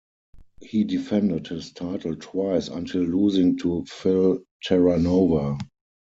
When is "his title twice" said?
1.49-2.69